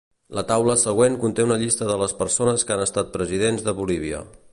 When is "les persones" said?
2.05-2.65